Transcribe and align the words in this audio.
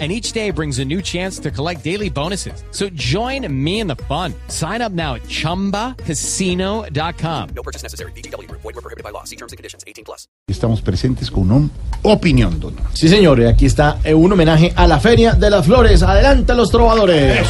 and 0.00 0.10
each 0.10 0.32
day 0.32 0.50
brings 0.50 0.80
a 0.80 0.84
new 0.84 1.00
chance 1.00 1.38
to 1.38 1.52
collect 1.52 1.84
daily 1.84 2.10
bonuses. 2.10 2.64
So 2.72 2.88
join 2.94 3.46
me 3.48 3.78
in 3.78 3.86
the 3.86 3.94
fun. 3.94 4.34
Sign 4.48 4.82
up 4.82 4.90
now 4.90 5.14
at 5.14 5.22
ChumbaCasino.com. 5.22 7.48
No 7.54 7.62
purchase 7.62 7.84
necessary. 7.84 8.10
BGW. 8.16 8.50
Void 8.50 8.64
were 8.64 8.72
prohibited 8.72 9.04
by 9.04 9.10
law. 9.10 9.22
See 9.22 9.36
terms 9.36 9.52
and 9.52 9.56
conditions. 9.56 9.84
18 9.86 10.04
plus. 10.04 10.26
Estamos 10.48 10.82
presentes 10.82 11.30
con 11.30 11.50
una 11.50 11.70
opinión, 12.02 12.60
don. 12.60 12.76
Sí, 12.92 13.08
señor, 13.08 13.40
y 13.40 13.46
aquí 13.46 13.64
está 13.66 13.98
eh, 14.04 14.12
un 14.12 14.30
homenaje 14.32 14.72
a 14.76 14.86
la 14.86 15.00
Feria 15.00 15.32
de 15.34 15.48
las 15.48 15.64
Flores. 15.64 16.02
Adelante 16.02 16.54
los 16.54 16.70
trovadores. 16.70 17.46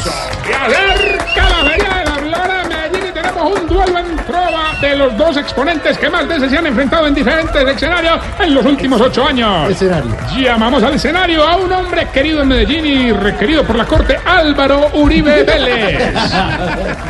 Y 0.47 0.51
la 0.51 1.24
de 4.81 4.95
los 4.95 5.15
dos 5.17 5.37
exponentes 5.37 5.97
que 5.97 6.09
más 6.09 6.27
veces 6.27 6.49
se 6.51 6.57
han 6.57 6.67
enfrentado 6.67 7.07
en 7.07 7.13
diferentes 7.13 7.67
escenarios 7.67 8.19
en 8.39 8.53
los 8.53 8.65
últimos 8.65 8.99
ocho 9.01 9.25
años. 9.25 9.69
Escenario. 9.69 10.11
Llamamos 10.37 10.83
al 10.83 10.93
escenario 10.95 11.43
a 11.47 11.55
un 11.55 11.71
hombre 11.71 12.07
querido 12.09 12.41
en 12.41 12.49
Medellín 12.49 12.85
y 12.85 13.11
requerido 13.11 13.63
por 13.63 13.75
la 13.75 13.85
corte, 13.85 14.19
Álvaro 14.25 14.89
Uribe 14.93 15.43
Vélez. 15.47 16.13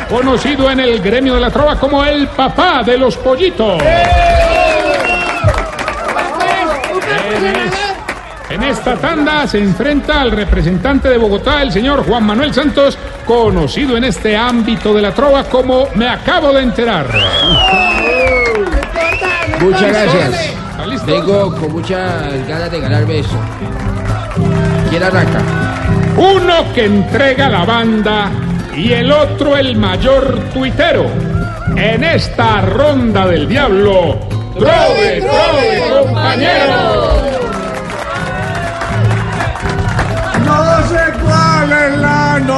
Conocido 0.08 0.70
en 0.70 0.80
el 0.80 1.00
gremio 1.00 1.34
de 1.34 1.40
la 1.40 1.50
trova 1.50 1.78
como 1.78 2.04
el 2.04 2.28
papá 2.28 2.82
de 2.84 2.96
los 2.98 3.16
pollitos. 3.16 3.82
En 3.82 4.45
tanda 8.96 9.46
se 9.46 9.58
enfrenta 9.58 10.20
al 10.20 10.30
representante 10.30 11.08
de 11.08 11.18
Bogotá, 11.18 11.62
el 11.62 11.72
señor 11.72 12.04
Juan 12.06 12.24
Manuel 12.24 12.52
Santos, 12.52 12.98
conocido 13.24 13.96
en 13.96 14.04
este 14.04 14.36
ámbito 14.36 14.92
de 14.94 15.02
la 15.02 15.12
trova 15.12 15.44
como 15.44 15.88
Me 15.94 16.08
Acabo 16.08 16.52
de 16.52 16.62
Enterar. 16.62 17.06
Muchas 19.60 19.82
gracias. 19.82 20.54
Vengo 21.06 21.54
con 21.54 21.72
muchas 21.72 22.48
ganas 22.48 22.70
de 22.70 22.80
ganarme 22.80 23.20
eso. 23.20 23.38
¿Quién 24.90 25.02
arranca? 25.02 25.40
Uno 26.16 26.72
que 26.74 26.86
entrega 26.86 27.48
la 27.48 27.64
banda 27.64 28.30
y 28.76 28.92
el 28.92 29.12
otro 29.12 29.56
el 29.56 29.76
mayor 29.76 30.50
tuitero. 30.52 31.06
En 31.76 32.02
esta 32.02 32.60
ronda 32.62 33.26
del 33.26 33.48
diablo, 33.48 34.18
¡Trove, 34.58 35.20
trove, 35.20 35.55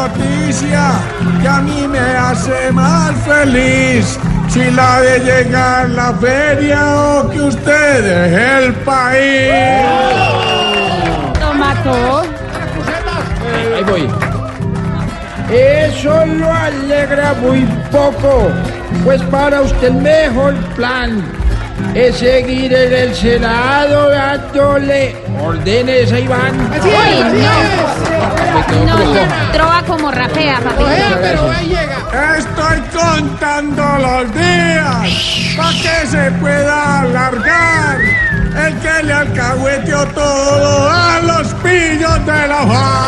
noticia 0.09 0.93
que 1.41 1.49
a 1.49 1.61
mí 1.61 1.87
me 1.89 1.99
hace 1.99 2.73
más 2.73 3.13
feliz. 3.25 4.19
Si 4.49 4.71
la 4.71 5.01
de 5.01 5.19
llegar 5.21 5.91
la 5.91 6.13
feria 6.15 6.81
o 6.97 7.31
que 7.31 7.41
usted 7.41 8.03
deje 8.03 8.67
el 8.67 8.75
país. 8.75 9.53
Lo 11.41 11.55
mató. 11.55 12.23
Ahí 13.75 13.85
voy. 13.85 14.09
Eso 15.51 16.27
lo 16.27 16.53
alegra 16.53 17.35
muy 17.41 17.67
poco, 17.91 18.51
pues 19.05 19.23
para 19.25 19.63
usted 19.63 19.89
el 19.89 19.95
mejor 19.95 20.55
plan 20.77 21.23
es 21.95 22.17
seguir 22.17 22.73
en 22.73 22.93
el 22.93 23.15
Senado 23.15 24.11
dándole 24.11 25.17
órdenes 25.41 26.13
a 26.13 26.19
Iván. 26.19 26.55
Uy, 26.73 27.25
Me 28.55 28.67
quedó 28.67 28.99
no. 28.99 29.53
trova 29.53 29.83
como 29.87 30.11
rapea, 30.11 30.61
papi. 30.61 30.85
Estoy 32.39 32.81
contando 33.01 33.83
los 33.99 34.35
días 34.35 35.55
para 35.57 35.73
que 35.73 36.07
se 36.07 36.31
pueda 36.41 37.01
alargar. 37.01 37.99
El 38.67 38.75
que 38.81 39.03
le 39.05 39.13
alcahueteó 39.13 40.05
todo 40.09 40.91
a 40.91 41.21
los 41.23 41.47
pillos 41.63 42.27
de 42.27 42.49
la 42.49 42.63
hoja. 42.63 43.08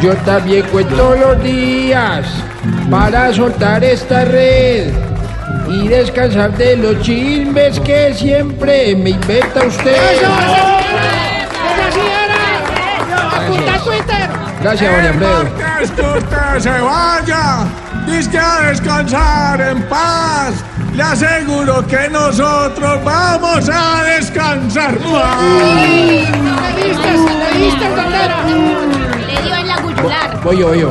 Yo 0.00 0.14
también 0.24 0.64
cuento 0.70 1.16
los 1.16 1.42
días 1.42 2.26
para 2.90 3.32
soltar 3.32 3.82
esta 3.82 4.24
red 4.24 4.92
y 5.68 5.88
descansar 5.88 6.52
de 6.56 6.76
los 6.76 7.00
chismes 7.00 7.80
que 7.80 8.14
siempre 8.14 8.94
me 8.94 9.10
inventa 9.10 9.64
usted. 9.66 9.96
Gracias, 14.62 14.90
Juan 14.90 15.06
Alfredo. 15.06 15.40
Antes 15.40 15.90
que 15.92 16.02
usted 16.02 16.58
se 16.58 16.80
vaya, 16.80 17.66
dice 18.06 18.38
a 18.38 18.60
descansar 18.68 19.60
en 19.60 19.82
paz. 19.84 20.54
Le 20.94 21.02
aseguro 21.02 21.86
que 21.86 22.08
nosotros 22.10 23.04
vamos 23.04 23.68
a 23.72 24.02
descansar 24.04 24.98
más. 25.00 25.42
Le 25.74 25.86
dio 28.46 28.95
Voy 30.42 30.58
yo, 30.58 30.68
voy 30.68 30.80
yo. 30.80 30.90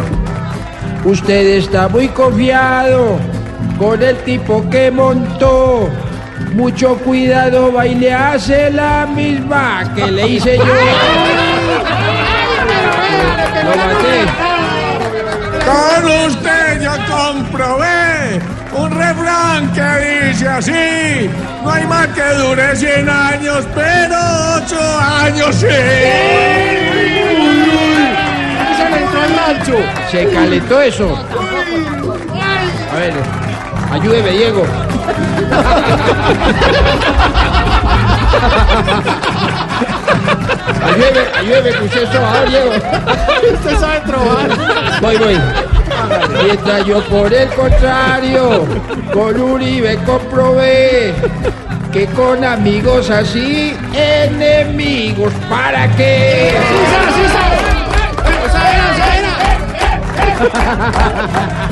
Usted 1.03 1.57
está 1.57 1.87
muy 1.87 2.07
confiado 2.07 3.19
con 3.77 4.01
el 4.01 4.17
tipo 4.23 4.67
que 4.69 4.89
montó. 4.91 5.89
Mucho 6.53 6.95
cuidado, 6.97 7.71
va 7.73 7.85
y 7.85 7.95
le 7.95 8.13
hace 8.13 8.71
la 8.71 9.05
misma 9.05 9.91
que 9.93 10.09
le 10.09 10.27
hice 10.27 10.57
yo. 10.57 10.63
Lo 13.63 13.75
maté. 13.75 14.25
Con 15.65 16.05
usted 16.27 16.81
yo 16.81 16.91
comprobé 17.09 18.39
un 18.77 18.91
refrán 18.91 19.71
que 19.73 20.27
dice 20.27 20.47
así: 20.47 21.29
No 21.63 21.71
hay 21.71 21.85
mal 21.87 22.13
que 22.13 22.23
dure 22.35 22.75
100 22.75 23.09
años, 23.09 23.65
pero 23.73 24.15
8 24.63 24.77
años 25.23 25.55
sí. 25.55 25.67
Se 30.09 30.29
calentó 30.29 30.81
eso. 30.81 31.17
A 32.91 32.95
ver, 32.95 33.13
ayúdeme, 33.91 34.31
Diego. 34.31 34.65
ayúdeme, 40.83 41.19
ayúdeme, 41.37 41.69
que 41.71 41.83
usted 41.85 42.03
es 42.03 42.09
trovador, 42.09 42.49
Diego. 42.49 42.71
Usted 43.53 43.79
sabe 43.79 43.99
trobar. 44.01 44.49
Voy, 45.01 45.17
voy. 45.17 45.41
Mientras 46.43 46.85
yo, 46.85 47.03
por 47.05 47.33
el 47.33 47.49
contrario, 47.49 48.65
con 49.13 49.39
Uribe 49.39 49.97
comprobé 50.05 51.13
que 51.91 52.05
con 52.07 52.43
amigos 52.43 53.09
así, 53.09 53.73
enemigos, 53.93 55.31
¿para 55.49 55.87
qué? 55.95 56.53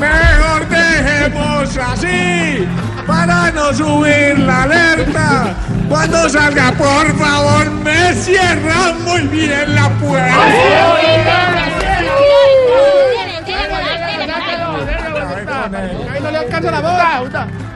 Mejor 0.00 0.68
dejemos 0.68 1.76
así 1.76 2.66
para 3.06 3.50
no 3.50 3.72
subir 3.72 4.38
la 4.38 4.62
alerta. 4.62 5.54
Cuando 5.88 6.28
salga, 6.28 6.72
por 6.72 7.14
favor, 7.16 7.70
me 7.70 8.14
cierra 8.14 8.94
muy 9.04 9.22
bien 9.22 9.74
la 9.74 9.88
puerta. 9.90 10.34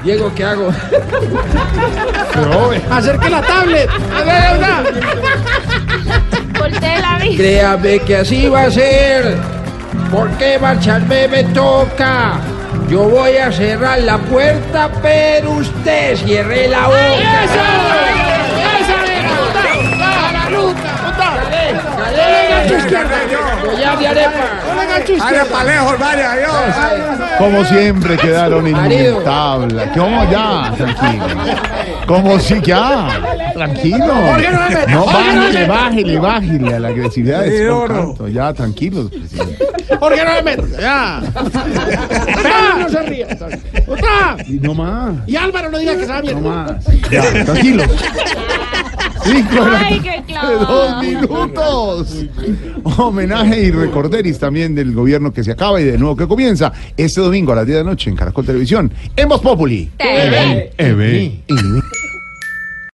Diego, 0.02 0.32
¿qué 0.34 0.44
hago? 0.44 0.72
Acerque 2.90 3.30
la 3.30 3.42
tablet. 3.42 3.90
La. 6.80 7.18
Créame 7.36 7.98
que 8.00 8.16
así 8.16 8.48
va 8.48 8.62
a 8.62 8.70
ser. 8.70 9.36
Porque 10.10 10.58
marcharme 10.58 11.28
me 11.28 11.44
toca. 11.44 12.40
Yo 12.88 13.08
voy 13.08 13.36
a 13.36 13.52
cerrar 13.52 14.00
la 14.00 14.18
puerta, 14.18 14.90
pero 15.02 15.52
usted 15.52 16.16
cierre 16.16 16.68
la 16.68 16.86
boca. 16.86 18.08
Vaya 25.18 25.44
para 25.44 25.64
lejos, 25.64 25.98
vaya, 25.98 26.32
adiós. 26.32 27.38
Como 27.38 27.64
siempre 27.64 28.16
quedaron 28.16 28.66
inmutables. 28.66 29.90
¿Cómo 29.94 30.30
ya? 30.30 30.72
Tranquilo. 30.76 31.26
Como 32.06 32.38
si 32.38 32.60
ya. 32.62 33.08
Tranquilo. 33.58 33.98
Jorge, 33.98 34.48
no 34.88 35.04
bájele, 35.06 35.66
bájele, 35.66 36.18
bájele 36.18 36.74
a 36.74 36.80
la 36.80 36.88
agresividad. 36.88 37.46
No. 37.46 37.84
tanto. 37.86 38.28
Ya, 38.28 38.52
tranquilos, 38.52 39.10
presidente. 39.10 39.66
Jorge, 39.98 40.24
no 40.24 40.30
me 40.32 40.42
metas. 40.42 40.80
Ya. 40.80 41.22
Otra. 42.38 42.78
No 42.78 42.88
se. 42.88 43.26
Otra. 43.86 44.36
Y 44.46 44.52
no 44.54 44.74
más, 44.74 45.14
Y 45.26 45.36
Álvaro 45.36 45.70
no 45.70 45.78
diga 45.78 45.96
que 45.96 46.06
sabe 46.06 46.34
no 46.34 46.40
más. 46.40 46.84
Ya, 47.10 47.44
tranquilos. 47.44 47.86
Cinco 49.24 49.64
de 49.64 49.76
Ay, 49.76 50.00
qué 50.00 50.22
clavo. 50.26 50.64
dos 50.64 51.02
minutos. 51.02 52.24
Homenaje 52.96 53.62
y 53.64 53.70
recorderis 53.70 54.38
también 54.38 54.74
del 54.74 54.92
gobierno 54.92 55.32
que 55.32 55.44
se 55.44 55.52
acaba 55.52 55.80
y 55.80 55.84
de 55.84 55.98
nuevo 55.98 56.16
que 56.16 56.26
comienza 56.26 56.72
este 56.96 57.20
domingo 57.20 57.52
a 57.52 57.56
las 57.56 57.66
10 57.66 57.78
de 57.78 57.84
la 57.84 57.90
noche 57.90 58.10
en 58.10 58.16
Caracol 58.16 58.46
Televisión. 58.46 58.92
En 59.16 59.28
Voz 59.28 59.40
Populi. 59.40 59.90
TV. 59.98 60.72
EB. 60.78 61.42